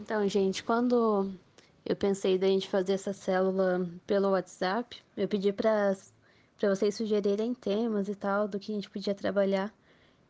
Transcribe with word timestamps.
Então, 0.00 0.26
gente, 0.26 0.64
quando 0.64 1.30
eu 1.84 1.94
pensei 1.94 2.38
da 2.38 2.46
gente 2.46 2.66
fazer 2.70 2.94
essa 2.94 3.12
célula 3.12 3.86
pelo 4.06 4.30
WhatsApp, 4.30 4.96
eu 5.14 5.28
pedi 5.28 5.52
para 5.52 5.94
vocês 6.58 6.94
sugerirem 6.94 7.52
temas 7.52 8.08
e 8.08 8.14
tal 8.14 8.48
do 8.48 8.58
que 8.58 8.72
a 8.72 8.74
gente 8.74 8.88
podia 8.88 9.14
trabalhar. 9.14 9.70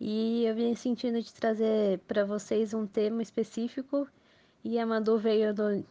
E 0.01 0.45
eu 0.45 0.57
vim 0.57 0.75
sentindo 0.75 1.23
de 1.23 1.33
trazer 1.33 2.01
para 2.01 2.25
vocês 2.25 2.75
um 2.75 2.85
tema 2.85 3.23
específico 3.23 4.09
e 4.65 4.77
a 4.77 4.85
Manu 4.85 5.19
veio 5.19 5.55
no, 5.55 5.85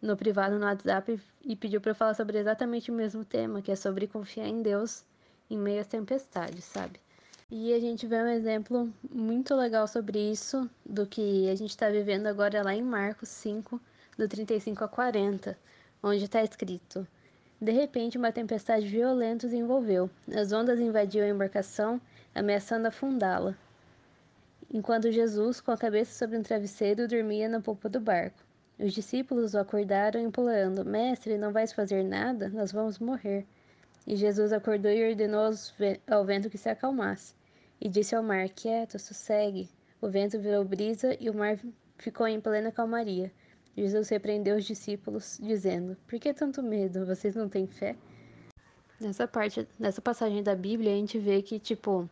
no 0.00 0.16
privado 0.16 0.56
no 0.56 0.64
WhatsApp 0.64 1.20
e 1.44 1.56
pediu 1.56 1.80
para 1.80 1.90
eu 1.90 1.96
falar 1.96 2.14
sobre 2.14 2.38
exatamente 2.38 2.92
o 2.92 2.94
mesmo 2.94 3.24
tema, 3.24 3.60
que 3.60 3.72
é 3.72 3.76
sobre 3.76 4.06
confiar 4.06 4.46
em 4.46 4.62
Deus 4.62 5.04
em 5.50 5.58
meio 5.58 5.80
às 5.80 5.88
tempestades, 5.88 6.62
sabe? 6.62 7.00
E 7.48 7.72
a 7.72 7.78
gente 7.78 8.08
vê 8.08 8.16
um 8.16 8.26
exemplo 8.26 8.92
muito 9.08 9.54
legal 9.54 9.86
sobre 9.86 10.18
isso, 10.18 10.68
do 10.84 11.06
que 11.06 11.48
a 11.48 11.54
gente 11.54 11.70
está 11.70 11.88
vivendo 11.88 12.26
agora 12.26 12.60
lá 12.60 12.74
em 12.74 12.82
Marcos 12.82 13.28
5, 13.28 13.80
do 14.18 14.26
35 14.26 14.82
a 14.82 14.88
40, 14.88 15.56
onde 16.02 16.24
está 16.24 16.42
escrito: 16.42 17.06
De 17.60 17.70
repente, 17.70 18.18
uma 18.18 18.32
tempestade 18.32 18.88
violenta 18.88 19.46
os 19.46 19.52
envolveu. 19.52 20.10
As 20.34 20.50
ondas 20.50 20.80
invadiam 20.80 21.24
a 21.24 21.28
embarcação, 21.28 22.00
ameaçando 22.34 22.88
afundá-la. 22.88 23.56
Enquanto 24.68 25.12
Jesus, 25.12 25.60
com 25.60 25.70
a 25.70 25.78
cabeça 25.78 26.18
sobre 26.18 26.36
um 26.36 26.42
travesseiro, 26.42 27.06
dormia 27.06 27.48
na 27.48 27.60
polpa 27.60 27.88
do 27.88 28.00
barco. 28.00 28.42
Os 28.76 28.92
discípulos 28.92 29.54
o 29.54 29.58
acordaram, 29.60 30.20
implorando: 30.20 30.84
Mestre, 30.84 31.38
não 31.38 31.52
vais 31.52 31.72
fazer 31.72 32.02
nada? 32.02 32.48
Nós 32.48 32.72
vamos 32.72 32.98
morrer. 32.98 33.46
E 34.06 34.14
Jesus 34.14 34.52
acordou 34.52 34.90
e 34.90 35.08
ordenou 35.08 35.50
ao 36.08 36.24
vento 36.24 36.48
que 36.48 36.56
se 36.56 36.68
acalmasse. 36.68 37.34
E 37.80 37.88
disse 37.88 38.14
ao 38.14 38.22
mar: 38.22 38.48
Quieto, 38.48 38.98
sossegue. 38.98 39.68
O 40.00 40.08
vento 40.08 40.38
virou 40.38 40.64
brisa 40.64 41.16
e 41.18 41.28
o 41.28 41.34
mar 41.34 41.58
ficou 41.98 42.26
em 42.28 42.40
plena 42.40 42.70
calmaria. 42.70 43.32
Jesus 43.76 44.08
repreendeu 44.08 44.56
os 44.56 44.64
discípulos, 44.64 45.38
dizendo: 45.42 45.96
Por 46.06 46.18
que 46.20 46.32
tanto 46.32 46.62
medo? 46.62 47.04
Vocês 47.04 47.34
não 47.34 47.48
têm 47.48 47.66
fé? 47.66 47.96
Nessa 49.00 49.26
parte, 49.26 49.66
nessa 49.78 50.00
passagem 50.00 50.42
da 50.42 50.54
Bíblia, 50.54 50.92
a 50.92 50.96
gente 50.96 51.18
vê 51.18 51.42
que, 51.42 51.58
tipo, 51.58 52.08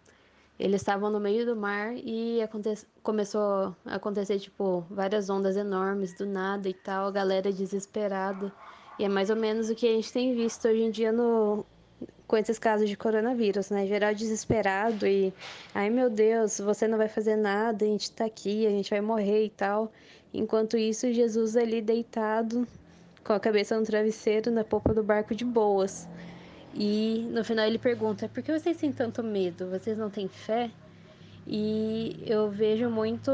eles 0.58 0.82
estavam 0.82 1.10
no 1.10 1.18
meio 1.18 1.46
do 1.46 1.56
mar 1.56 1.94
e 1.96 2.42
aconte 2.42 2.86
começou 3.02 3.74
a 3.86 3.94
acontecer, 3.94 4.38
tipo, 4.38 4.84
várias 4.90 5.30
ondas 5.30 5.56
enormes 5.56 6.12
do 6.14 6.26
nada 6.26 6.68
e 6.68 6.74
tal, 6.74 7.06
a 7.06 7.10
galera 7.10 7.52
desesperada. 7.52 8.52
E 8.98 9.04
é 9.04 9.08
mais 9.08 9.30
ou 9.30 9.36
menos 9.36 9.70
o 9.70 9.74
que 9.74 9.88
a 9.88 9.92
gente 9.92 10.12
tem 10.12 10.34
visto 10.34 10.68
hoje 10.68 10.82
em 10.82 10.90
dia 10.90 11.10
no, 11.10 11.64
com 12.26 12.36
esses 12.36 12.58
casos 12.58 12.88
de 12.88 12.96
coronavírus, 12.96 13.70
né? 13.70 13.86
Geral 13.86 14.14
desesperado 14.14 15.06
e, 15.06 15.32
ai 15.74 15.90
meu 15.90 16.08
Deus, 16.08 16.58
você 16.58 16.88
não 16.88 16.98
vai 16.98 17.08
fazer 17.08 17.36
nada, 17.36 17.84
a 17.84 17.88
gente 17.88 18.10
tá 18.10 18.24
aqui, 18.24 18.66
a 18.66 18.70
gente 18.70 18.90
vai 18.90 19.00
morrer 19.00 19.44
e 19.44 19.50
tal. 19.50 19.92
Enquanto 20.32 20.76
isso, 20.76 21.12
Jesus 21.12 21.56
ali 21.56 21.80
deitado, 21.80 22.66
com 23.22 23.32
a 23.32 23.40
cabeça 23.40 23.78
no 23.78 23.84
travesseiro, 23.84 24.50
na 24.50 24.64
polpa 24.64 24.92
do 24.92 25.02
barco 25.02 25.34
de 25.34 25.44
boas. 25.44 26.08
E 26.74 27.28
no 27.30 27.44
final 27.44 27.66
ele 27.66 27.78
pergunta: 27.78 28.28
por 28.28 28.42
que 28.42 28.52
vocês 28.52 28.76
têm 28.76 28.92
tanto 28.92 29.22
medo? 29.22 29.70
Vocês 29.70 29.96
não 29.96 30.10
têm 30.10 30.28
fé? 30.28 30.70
E 31.46 32.22
eu 32.26 32.50
vejo 32.50 32.88
muito 32.88 33.30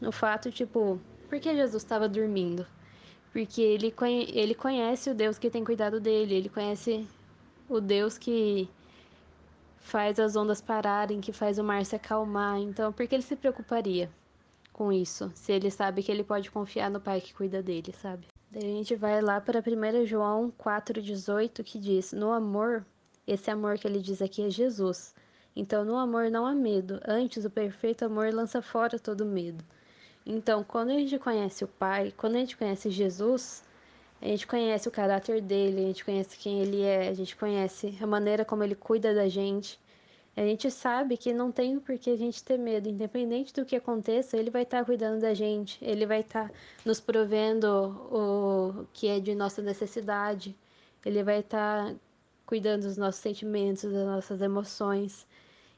o 0.00 0.12
fato, 0.12 0.50
tipo, 0.50 0.98
por 1.28 1.38
que 1.38 1.54
Jesus 1.54 1.82
estava 1.82 2.08
dormindo? 2.08 2.66
Porque 3.32 3.60
ele, 3.60 3.94
ele 4.32 4.54
conhece 4.54 5.10
o 5.10 5.14
Deus 5.14 5.38
que 5.38 5.50
tem 5.50 5.64
cuidado 5.64 6.00
dele, 6.00 6.34
ele 6.34 6.48
conhece 6.48 7.06
o 7.70 7.80
Deus 7.80 8.18
que 8.18 8.68
faz 9.78 10.18
as 10.18 10.34
ondas 10.34 10.60
pararem, 10.60 11.20
que 11.20 11.32
faz 11.32 11.58
o 11.58 11.64
mar 11.64 11.84
se 11.86 11.94
acalmar. 11.94 12.58
Então, 12.58 12.92
por 12.92 13.06
que 13.06 13.14
ele 13.14 13.22
se 13.22 13.36
preocuparia 13.36 14.10
com 14.72 14.92
isso, 14.92 15.30
se 15.34 15.52
ele 15.52 15.70
sabe 15.70 16.02
que 16.02 16.10
ele 16.10 16.24
pode 16.24 16.50
confiar 16.50 16.90
no 16.90 17.00
Pai 17.00 17.20
que 17.20 17.32
cuida 17.32 17.62
dele, 17.62 17.92
sabe? 17.92 18.26
Daí 18.50 18.64
a 18.64 18.76
gente 18.76 18.96
vai 18.96 19.20
lá 19.20 19.40
para 19.40 19.60
1 19.60 20.06
João 20.06 20.52
4,18 20.58 21.62
que 21.62 21.78
diz: 21.78 22.12
No 22.12 22.32
amor, 22.32 22.84
esse 23.26 23.50
amor 23.50 23.78
que 23.78 23.86
ele 23.86 24.00
diz 24.00 24.20
aqui 24.20 24.42
é 24.42 24.50
Jesus. 24.50 25.14
Então, 25.54 25.84
no 25.84 25.96
amor 25.96 26.30
não 26.30 26.46
há 26.46 26.54
medo, 26.54 27.00
antes 27.06 27.44
o 27.44 27.50
perfeito 27.50 28.04
amor 28.04 28.32
lança 28.32 28.60
fora 28.60 28.98
todo 28.98 29.24
medo. 29.24 29.64
Então, 30.26 30.64
quando 30.64 30.90
a 30.90 30.94
gente 30.94 31.18
conhece 31.18 31.62
o 31.64 31.68
Pai, 31.68 32.12
quando 32.16 32.36
a 32.36 32.38
gente 32.38 32.56
conhece 32.56 32.90
Jesus, 32.90 33.62
a 34.22 34.26
gente 34.26 34.46
conhece 34.46 34.86
o 34.86 34.90
caráter 34.90 35.40
dele, 35.40 35.80
a 35.82 35.86
gente 35.86 36.04
conhece 36.04 36.36
quem 36.38 36.60
ele 36.60 36.82
é, 36.82 37.08
a 37.08 37.14
gente 37.14 37.34
conhece 37.34 37.96
a 38.00 38.06
maneira 38.06 38.44
como 38.44 38.62
ele 38.62 38.74
cuida 38.74 39.14
da 39.14 39.28
gente. 39.28 39.78
A 40.36 40.42
gente 40.42 40.70
sabe 40.70 41.16
que 41.16 41.32
não 41.32 41.50
tem 41.50 41.80
por 41.80 41.98
que 41.98 42.10
a 42.10 42.16
gente 42.16 42.42
ter 42.44 42.58
medo, 42.58 42.88
independente 42.88 43.52
do 43.52 43.64
que 43.64 43.74
aconteça, 43.76 44.36
ele 44.36 44.50
vai 44.50 44.62
estar 44.62 44.84
cuidando 44.84 45.20
da 45.20 45.34
gente, 45.34 45.78
ele 45.82 46.06
vai 46.06 46.20
estar 46.20 46.52
nos 46.84 47.00
provendo 47.00 47.66
o 48.10 48.86
que 48.92 49.08
é 49.08 49.18
de 49.18 49.34
nossa 49.34 49.60
necessidade, 49.60 50.56
ele 51.04 51.22
vai 51.22 51.40
estar 51.40 51.94
cuidando 52.46 52.82
dos 52.82 52.96
nossos 52.96 53.20
sentimentos, 53.20 53.84
das 53.84 54.06
nossas 54.06 54.40
emoções. 54.40 55.26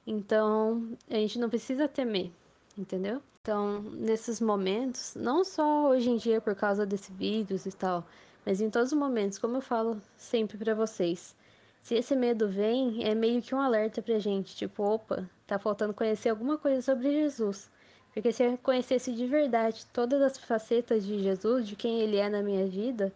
Então, 0.06 0.97
a 1.08 1.14
gente 1.14 1.38
não 1.38 1.48
precisa 1.48 1.88
temer, 1.88 2.31
entendeu? 2.76 3.22
Então, 3.41 3.82
nesses 3.82 4.41
momentos, 4.41 5.14
não 5.14 5.44
só 5.44 5.88
hoje 5.91 6.10
em 6.10 6.16
dia 6.16 6.41
por 6.41 6.54
causa 6.54 6.86
desse 6.86 7.12
vírus 7.12 7.66
e 7.66 7.72
tal, 7.72 8.06
mas 8.44 8.60
em 8.60 8.70
todos 8.70 8.92
os 8.92 8.98
momentos, 8.98 9.38
como 9.38 9.56
eu 9.56 9.60
falo 9.60 10.00
sempre 10.16 10.58
para 10.58 10.75
vocês, 10.75 11.36
se 11.82 11.94
esse 11.97 12.14
medo 12.14 12.48
vem, 12.48 13.04
é 13.04 13.14
meio 13.14 13.42
que 13.42 13.54
um 13.54 13.60
alerta 13.60 14.00
pra 14.00 14.19
gente, 14.19 14.54
tipo, 14.54 14.82
opa, 14.82 15.28
tá 15.47 15.58
faltando 15.58 15.92
conhecer 15.92 16.28
alguma 16.28 16.56
coisa 16.56 16.81
sobre 16.81 17.10
Jesus. 17.10 17.69
Porque 18.14 18.31
se 18.32 18.44
eu 18.44 18.58
conhecesse 18.58 19.12
de 19.12 19.26
verdade 19.26 19.86
todas 19.92 20.20
as 20.22 20.38
facetas 20.38 21.04
de 21.04 21.22
Jesus, 21.22 21.66
de 21.66 21.75
quem 21.75 22.00
ele 22.00 22.19
é 22.19 22.28
na 22.28 22.42
minha 22.42 22.66
vida, 22.66 23.12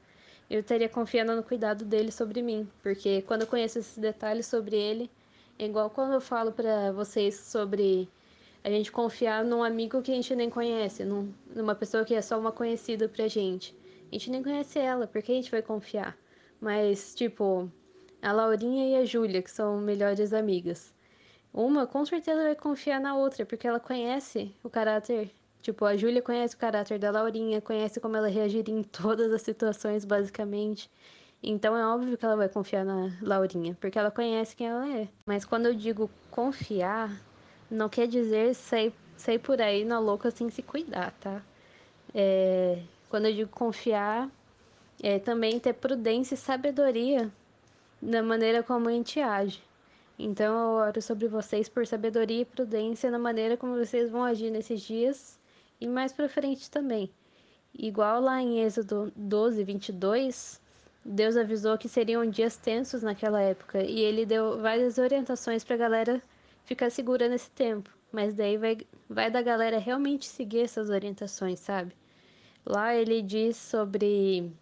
eu 0.48 0.60
estaria 0.60 0.88
confiando 0.88 1.36
no 1.36 1.42
cuidado 1.42 1.84
dele 1.84 2.10
sobre 2.10 2.42
mim. 2.42 2.68
Porque 2.82 3.22
quando 3.22 3.42
eu 3.42 3.46
conheço 3.46 3.78
esses 3.78 3.98
detalhes 3.98 4.46
sobre 4.46 4.76
ele, 4.76 5.10
é 5.58 5.66
igual 5.66 5.90
quando 5.90 6.14
eu 6.14 6.20
falo 6.20 6.50
para 6.50 6.92
vocês 6.92 7.36
sobre 7.36 8.08
a 8.64 8.70
gente 8.70 8.90
confiar 8.90 9.44
num 9.44 9.62
amigo 9.62 10.02
que 10.02 10.10
a 10.10 10.14
gente 10.14 10.34
nem 10.34 10.50
conhece, 10.50 11.04
num, 11.04 11.32
numa 11.54 11.74
pessoa 11.74 12.04
que 12.04 12.14
é 12.14 12.22
só 12.22 12.38
uma 12.38 12.50
conhecida 12.50 13.08
pra 13.08 13.28
gente. 13.28 13.74
A 14.10 14.14
gente 14.14 14.30
nem 14.30 14.42
conhece 14.42 14.78
ela, 14.78 15.06
por 15.06 15.22
que 15.22 15.32
a 15.32 15.34
gente 15.34 15.50
vai 15.50 15.62
confiar? 15.62 16.16
Mas, 16.60 17.14
tipo, 17.14 17.70
a 18.22 18.32
Laurinha 18.32 18.88
e 18.88 19.02
a 19.02 19.04
Júlia, 19.04 19.42
que 19.42 19.50
são 19.50 19.78
melhores 19.78 20.32
amigas. 20.32 20.94
Uma 21.52 21.86
com 21.86 22.04
certeza 22.04 22.42
vai 22.42 22.54
confiar 22.54 23.00
na 23.00 23.16
outra, 23.16 23.44
porque 23.46 23.66
ela 23.66 23.80
conhece 23.80 24.54
o 24.62 24.70
caráter. 24.70 25.30
Tipo, 25.62 25.84
a 25.84 25.96
Júlia 25.96 26.22
conhece 26.22 26.54
o 26.54 26.58
caráter 26.58 26.98
da 26.98 27.10
Laurinha, 27.10 27.60
conhece 27.60 27.98
como 27.98 28.16
ela 28.16 28.28
reagiria 28.28 28.74
em 28.74 28.82
todas 28.82 29.32
as 29.32 29.42
situações, 29.42 30.04
basicamente. 30.04 30.90
Então 31.42 31.76
é 31.76 31.86
óbvio 31.86 32.16
que 32.16 32.24
ela 32.24 32.36
vai 32.36 32.48
confiar 32.48 32.84
na 32.84 33.10
Laurinha, 33.22 33.76
porque 33.80 33.98
ela 33.98 34.10
conhece 34.10 34.54
quem 34.56 34.66
ela 34.66 34.88
é. 34.88 35.08
Mas 35.26 35.44
quando 35.44 35.66
eu 35.66 35.74
digo 35.74 36.10
confiar, 36.30 37.10
não 37.70 37.88
quer 37.88 38.06
dizer 38.06 38.54
sair, 38.54 38.92
sair 39.16 39.38
por 39.38 39.60
aí 39.60 39.84
na 39.84 39.98
louca 39.98 40.30
sem 40.30 40.48
se 40.50 40.62
cuidar, 40.62 41.12
tá? 41.20 41.42
É, 42.14 42.80
quando 43.16 43.28
eu 43.28 43.32
digo 43.32 43.50
confiar, 43.50 44.30
é 45.02 45.18
também 45.18 45.58
ter 45.58 45.72
prudência 45.72 46.34
e 46.34 46.36
sabedoria 46.36 47.32
na 48.02 48.22
maneira 48.22 48.62
como 48.62 48.90
a 48.90 48.92
gente 48.92 49.18
age. 49.18 49.62
Então 50.18 50.54
eu 50.54 50.86
oro 50.86 51.00
sobre 51.00 51.26
vocês 51.26 51.66
por 51.66 51.86
sabedoria 51.86 52.42
e 52.42 52.44
prudência 52.44 53.10
na 53.10 53.18
maneira 53.18 53.56
como 53.56 53.74
vocês 53.74 54.10
vão 54.10 54.22
agir 54.22 54.50
nesses 54.50 54.82
dias 54.82 55.40
e 55.80 55.88
mais 55.88 56.12
para 56.12 56.28
frente 56.28 56.70
também. 56.70 57.10
Igual 57.72 58.20
lá 58.20 58.42
em 58.42 58.60
Êxodo 58.60 59.10
12, 59.16 59.64
22, 59.64 60.60
Deus 61.02 61.38
avisou 61.38 61.78
que 61.78 61.88
seriam 61.88 62.28
dias 62.28 62.58
tensos 62.58 63.02
naquela 63.02 63.40
época 63.40 63.82
e 63.82 63.98
ele 63.98 64.26
deu 64.26 64.60
várias 64.60 64.98
orientações 64.98 65.64
para 65.64 65.76
a 65.76 65.78
galera 65.78 66.22
ficar 66.66 66.90
segura 66.90 67.30
nesse 67.30 67.50
tempo. 67.52 67.88
Mas 68.12 68.34
daí 68.34 68.58
vai, 68.58 68.76
vai 69.08 69.30
da 69.30 69.40
galera 69.40 69.78
realmente 69.78 70.26
seguir 70.26 70.60
essas 70.60 70.90
orientações, 70.90 71.60
sabe? 71.60 71.96
Lá 72.66 72.94
ele 72.96 73.22
diz 73.22 73.56
sobre 73.56 74.52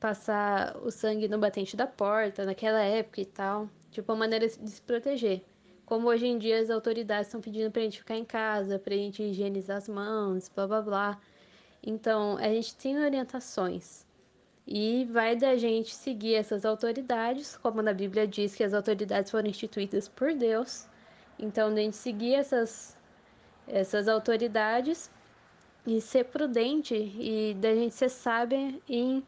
passar 0.00 0.76
o 0.78 0.90
sangue 0.90 1.28
no 1.28 1.38
batente 1.38 1.76
da 1.76 1.86
porta 1.86 2.44
naquela 2.44 2.80
época 2.82 3.20
e 3.20 3.24
tal, 3.24 3.68
tipo 3.92 4.10
uma 4.12 4.18
maneira 4.18 4.48
de 4.48 4.70
se 4.70 4.82
proteger. 4.82 5.42
Como 5.86 6.08
hoje 6.08 6.26
em 6.26 6.36
dia 6.36 6.58
as 6.60 6.68
autoridades 6.68 7.28
estão 7.28 7.40
pedindo 7.40 7.70
pra 7.70 7.82
gente 7.82 8.00
ficar 8.00 8.16
em 8.16 8.24
casa, 8.24 8.78
pra 8.78 8.94
gente 8.94 9.22
higienizar 9.22 9.76
as 9.76 9.88
mãos, 9.88 10.50
blá 10.54 10.66
blá 10.66 10.82
blá. 10.82 11.20
Então, 11.82 12.36
a 12.38 12.48
gente 12.48 12.74
tem 12.74 12.98
orientações. 12.98 14.04
E 14.66 15.04
vai 15.06 15.36
da 15.36 15.56
gente 15.56 15.94
seguir 15.94 16.34
essas 16.34 16.64
autoridades, 16.64 17.56
como 17.56 17.80
na 17.80 17.92
Bíblia 17.94 18.26
diz 18.26 18.54
que 18.54 18.64
as 18.64 18.74
autoridades 18.74 19.30
foram 19.30 19.48
instituídas 19.48 20.08
por 20.08 20.34
Deus. 20.34 20.86
Então, 21.38 21.68
a 21.68 21.76
gente 21.76 21.96
seguir 21.96 22.34
essas, 22.34 22.96
essas 23.66 24.08
autoridades 24.08 25.10
e 25.88 26.02
ser 26.02 26.24
prudente 26.24 26.94
e 26.94 27.54
da 27.54 27.74
gente 27.74 27.94
ser 27.94 28.10
sábia 28.10 28.78
em 28.86 29.26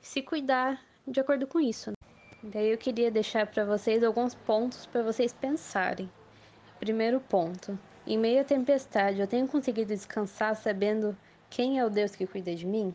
se 0.00 0.22
cuidar 0.22 0.80
de 1.04 1.18
acordo 1.18 1.48
com 1.48 1.58
isso. 1.58 1.90
Né? 1.90 1.96
Daí 2.44 2.70
eu 2.70 2.78
queria 2.78 3.10
deixar 3.10 3.44
para 3.48 3.64
vocês 3.64 4.04
alguns 4.04 4.32
pontos 4.32 4.86
para 4.86 5.02
vocês 5.02 5.32
pensarem. 5.32 6.08
Primeiro 6.78 7.18
ponto: 7.18 7.76
em 8.06 8.16
meio 8.16 8.40
à 8.40 8.44
tempestade, 8.44 9.18
eu 9.20 9.26
tenho 9.26 9.48
conseguido 9.48 9.88
descansar 9.88 10.54
sabendo 10.54 11.16
quem 11.50 11.80
é 11.80 11.84
o 11.84 11.90
Deus 11.90 12.14
que 12.14 12.24
cuida 12.24 12.54
de 12.54 12.66
mim? 12.66 12.94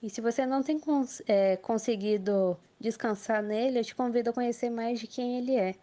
E 0.00 0.08
se 0.08 0.20
você 0.20 0.46
não 0.46 0.62
tem 0.62 0.78
cons 0.78 1.20
é, 1.26 1.56
conseguido 1.56 2.56
descansar 2.78 3.42
nele, 3.42 3.80
eu 3.80 3.84
te 3.84 3.96
convido 3.96 4.30
a 4.30 4.32
conhecer 4.32 4.70
mais 4.70 5.00
de 5.00 5.08
quem 5.08 5.38
ele 5.38 5.56
é. 5.56 5.74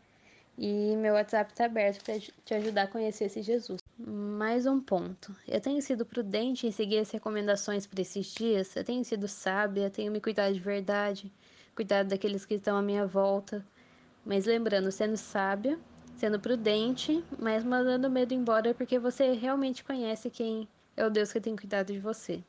E 0.58 0.96
meu 0.96 1.16
WhatsApp 1.16 1.52
está 1.52 1.66
aberto 1.66 2.02
para 2.02 2.18
te 2.18 2.54
ajudar 2.54 2.84
a 2.84 2.88
conhecer 2.88 3.26
esse 3.26 3.42
Jesus. 3.42 3.81
Mais 4.08 4.66
um 4.66 4.80
ponto. 4.80 5.36
Eu 5.48 5.62
tenho 5.62 5.80
sido 5.80 6.04
prudente 6.04 6.66
em 6.66 6.72
seguir 6.72 6.98
as 6.98 7.12
recomendações 7.12 7.86
para 7.86 8.02
esses 8.02 8.34
dias. 8.34 8.76
Eu 8.76 8.84
tenho 8.84 9.06
sido 9.06 9.28
sábia, 9.28 9.92
tenho 9.92 10.12
me 10.12 10.20
cuidado 10.20 10.56
de 10.56 10.60
verdade, 10.60 11.32
cuidado 11.76 12.08
daqueles 12.08 12.44
que 12.44 12.56
estão 12.56 12.76
à 12.76 12.82
minha 12.82 13.06
volta. 13.06 13.64
Mas 14.26 14.46
lembrando, 14.46 14.92
sendo 14.92 15.18
sábia, 15.18 15.78
sendo 16.16 16.40
prudente, 16.40 17.24
mas 17.38 17.64
mandando 17.64 18.10
medo 18.10 18.34
embora 18.34 18.74
porque 18.74 18.98
você 18.98 19.34
realmente 19.34 19.84
conhece 19.84 20.32
quem 20.32 20.68
é 20.98 21.06
o 21.06 21.10
Deus 21.12 21.32
que 21.32 21.40
tem 21.40 21.56
cuidado 21.56 21.94
de 21.94 22.00
você. 22.00 22.44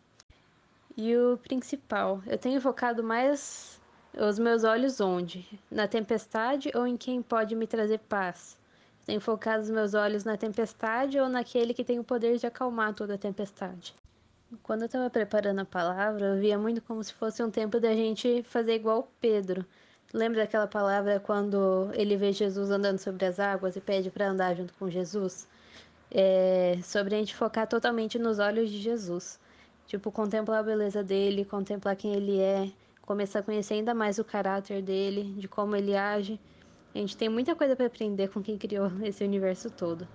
E 0.96 1.14
o 1.14 1.36
principal, 1.36 2.22
eu 2.26 2.38
tenho 2.38 2.62
focado 2.62 3.02
mais 3.04 3.78
os 4.16 4.38
meus 4.38 4.64
olhos 4.64 5.02
onde? 5.02 5.46
Na 5.70 5.86
tempestade 5.86 6.70
ou 6.74 6.86
em 6.86 6.96
quem 6.96 7.20
pode 7.20 7.54
me 7.54 7.66
trazer 7.66 7.98
paz? 7.98 8.61
Tenho 9.04 9.20
focado 9.20 9.62
os 9.62 9.70
meus 9.70 9.94
olhos 9.94 10.24
na 10.24 10.36
tempestade 10.36 11.18
ou 11.18 11.28
naquele 11.28 11.74
que 11.74 11.82
tem 11.82 11.98
o 11.98 12.04
poder 12.04 12.38
de 12.38 12.46
acalmar 12.46 12.94
toda 12.94 13.14
a 13.14 13.18
tempestade? 13.18 13.94
Quando 14.62 14.82
eu 14.82 14.86
estava 14.86 15.10
preparando 15.10 15.60
a 15.60 15.64
palavra, 15.64 16.26
eu 16.26 16.40
via 16.40 16.58
muito 16.58 16.80
como 16.82 17.02
se 17.02 17.12
fosse 17.12 17.42
um 17.42 17.50
tempo 17.50 17.80
da 17.80 17.94
gente 17.94 18.42
fazer 18.44 18.74
igual 18.74 19.10
Pedro. 19.20 19.64
Lembra 20.12 20.42
daquela 20.42 20.66
palavra 20.66 21.18
quando 21.18 21.90
ele 21.94 22.16
vê 22.16 22.32
Jesus 22.32 22.70
andando 22.70 22.98
sobre 22.98 23.24
as 23.24 23.40
águas 23.40 23.76
e 23.76 23.80
pede 23.80 24.10
para 24.10 24.28
andar 24.28 24.54
junto 24.54 24.74
com 24.74 24.90
Jesus? 24.90 25.48
É 26.10 26.78
sobre 26.82 27.14
a 27.14 27.18
gente 27.18 27.34
focar 27.34 27.66
totalmente 27.66 28.18
nos 28.18 28.38
olhos 28.38 28.70
de 28.70 28.78
Jesus. 28.78 29.40
Tipo, 29.86 30.12
contemplar 30.12 30.60
a 30.60 30.62
beleza 30.62 31.02
dele, 31.02 31.44
contemplar 31.44 31.96
quem 31.96 32.14
ele 32.14 32.38
é, 32.38 32.70
começar 33.00 33.40
a 33.40 33.42
conhecer 33.42 33.74
ainda 33.74 33.94
mais 33.94 34.18
o 34.18 34.24
caráter 34.24 34.82
dele, 34.82 35.34
de 35.38 35.48
como 35.48 35.74
ele 35.74 35.96
age. 35.96 36.38
A 36.94 36.98
gente 36.98 37.16
tem 37.16 37.28
muita 37.28 37.54
coisa 37.54 37.74
para 37.74 37.86
aprender 37.86 38.28
com 38.28 38.42
quem 38.42 38.58
criou 38.58 38.90
esse 39.02 39.24
universo 39.24 39.70
todo. 39.70 40.06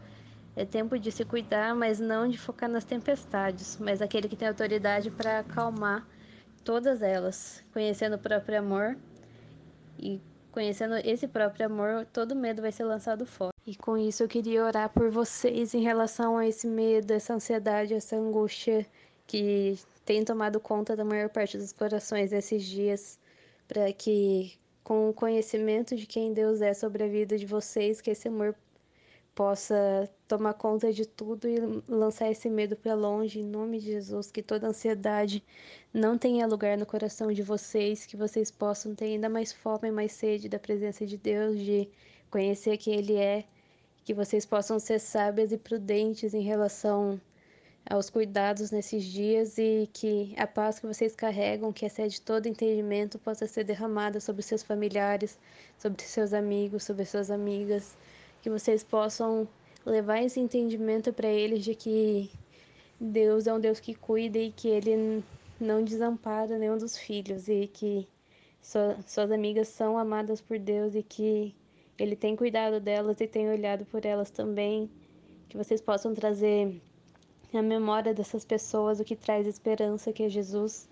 É 0.56 0.65
tempo 0.65 0.97
de 0.97 1.12
se 1.12 1.24
cuidar, 1.24 1.75
mas 1.75 2.00
não 2.00 2.27
de 2.27 2.38
focar 2.38 2.69
nas 2.69 2.83
tempestades, 2.83 3.77
mas 3.79 4.01
aquele 4.01 4.27
que 4.27 4.35
tem 4.35 4.47
autoridade 4.47 5.12
para 5.12 5.39
acalmar 5.39 6.07
todas 6.63 7.01
elas, 7.01 7.63
conhecendo 7.71 8.15
o 8.15 8.19
próprio 8.19 8.59
amor 8.59 8.97
e 10.00 10.19
conhecendo 10.51 10.95
esse 10.95 11.27
próprio 11.27 11.68
amor, 11.68 12.07
todo 12.12 12.35
medo 12.35 12.63
vai 12.63 12.71
ser 12.71 12.83
lançado 12.83 13.25
fora. 13.25 13.51
E 13.65 13.75
com 13.75 13.97
isso 13.97 14.24
eu 14.24 14.27
queria 14.27 14.65
orar 14.65 14.89
por 14.89 15.12
vocês 15.12 15.75
em 15.75 15.81
relação 15.81 16.38
a 16.38 16.47
esse 16.47 16.65
medo, 16.65 17.12
essa 17.12 17.35
ansiedade, 17.35 17.94
essa 17.94 18.15
angústia 18.15 18.85
que 19.27 19.77
tem 20.03 20.25
tomado 20.25 20.59
conta 20.59 20.95
da 20.95 21.06
maior 21.06 21.29
parte 21.29 21.57
dos 21.57 21.71
corações 21.71 22.33
esses 22.33 22.63
dias, 22.63 23.19
para 23.68 23.94
que 23.94 24.57
com 24.88 25.10
o 25.10 25.13
conhecimento 25.13 25.98
de 25.98 26.06
quem 26.06 26.31
Deus 26.31 26.62
é 26.62 26.74
sobre 26.74 27.04
a 27.04 27.07
vida 27.10 27.38
de 27.38 27.45
vocês, 27.45 28.00
que 28.00 28.10
esse 28.10 28.30
amor 28.30 28.56
possa 29.36 30.10
tomar 30.30 30.54
conta 30.54 30.94
de 30.94 31.06
tudo 31.06 31.45
e 31.45 31.57
lançar 31.89 32.31
esse 32.31 32.50
medo 32.50 32.74
para 32.78 32.94
longe, 32.94 33.42
em 33.42 33.44
nome 33.44 33.80
de 33.80 33.88
Jesus, 33.88 34.31
que 34.31 34.42
toda 34.42 34.66
ansiedade 34.66 35.44
não 35.94 36.18
tenha 36.18 36.48
lugar 36.48 36.78
no 36.78 36.86
coração 36.86 37.34
de 37.34 37.44
vocês, 37.44 38.06
que 38.06 38.16
vocês 38.16 38.50
possam 38.50 38.95
ter 38.95 39.07
ainda 39.07 39.28
mais 39.28 39.51
fome 39.51 39.89
e 39.89 39.92
mais 39.92 40.13
sede 40.13 40.48
da 40.48 40.57
presença 40.57 41.06
de 41.06 41.18
Deus, 41.18 41.60
de 41.60 41.89
conhecer 42.31 42.78
quem 42.78 42.95
Ele 42.95 43.18
é, 43.18 43.44
que 44.06 44.13
vocês 44.13 44.45
possam 44.45 44.80
ser 44.80 45.00
sábias 45.00 45.51
e 45.51 45.57
prudentes 45.57 46.34
em 46.34 46.44
relação 46.44 47.19
aos 47.89 48.10
cuidados 48.10 48.72
nesses 48.72 49.04
dias 49.04 49.57
e 49.57 49.89
que 49.94 50.34
a 50.38 50.45
paz 50.45 50.80
que 50.80 50.88
vocês 50.88 51.16
carregam, 51.16 51.72
que 51.72 51.86
excede 51.86 52.22
todo 52.22 52.48
entendimento, 52.48 53.18
possa 53.19 53.48
ser 53.48 53.63
derramada 53.63 54.19
sobre 54.19 54.42
seus 54.42 54.63
familiares, 54.63 55.39
sobre 55.78 56.04
seus 56.04 56.34
amigos, 56.34 56.84
sobre 56.84 57.06
suas 57.06 57.31
amigas 57.31 57.98
que 58.42 58.50
vocês 58.50 58.84
possam 58.84 59.48
levar 59.86 60.22
esse 60.22 60.39
entendimento 60.39 61.13
para 61.13 61.28
eles 61.28 61.63
de 61.63 61.75
que 61.75 62.30
Deus 63.00 63.48
é 63.48 63.54
um 63.54 63.60
Deus 63.60 63.80
que 63.80 63.94
cuida 63.94 64.38
e 64.38 64.51
que 64.51 64.68
Ele 64.68 65.24
não 65.60 65.84
desampara 65.84 66.57
nenhum 66.57 66.78
dos 66.78 66.98
filhos 66.98 67.48
e 67.48 67.68
que 67.68 68.07
suas 68.62 69.31
amigas 69.31 69.68
são 69.69 69.98
amadas 69.98 70.42
por 70.42 70.60
Deus 70.60 70.95
e 70.95 71.04
que 71.04 71.56
Ele 71.98 72.16
tem 72.16 72.36
cuidado 72.36 72.80
delas 72.80 73.22
e 73.22 73.28
tem 73.28 73.50
olhado 73.50 73.86
por 73.86 74.06
elas 74.06 74.30
também. 74.30 74.89
Que 75.48 75.56
vocês 75.56 75.80
possam 75.80 76.13
trazer 76.13 76.81
a 77.53 77.61
memória 77.61 78.13
dessas 78.13 78.44
pessoas 78.44 78.99
o 78.99 79.03
que 79.03 79.15
traz 79.15 79.47
esperança, 79.47 80.11
que 80.11 80.23
é 80.23 80.29
Jesus. 80.29 80.89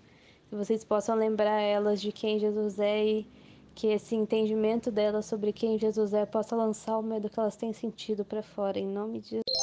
Que 0.48 0.54
vocês 0.54 0.84
possam 0.84 1.16
lembrar 1.16 1.60
elas 1.60 2.00
de 2.00 2.12
quem 2.12 2.38
Jesus 2.38 2.78
é 2.78 3.04
e 3.04 3.26
que 3.74 3.88
esse 3.88 4.14
entendimento 4.14 4.90
delas 4.90 5.26
sobre 5.26 5.52
quem 5.52 5.78
Jesus 5.78 6.14
é 6.14 6.24
possa 6.24 6.56
lançar 6.56 6.96
o 6.98 7.02
medo 7.02 7.28
que 7.28 7.38
elas 7.38 7.56
têm 7.56 7.72
sentido 7.72 8.24
para 8.24 8.42
fora, 8.42 8.78
em 8.78 8.86
nome 8.86 9.20
de 9.20 9.28
Jesus. 9.28 9.55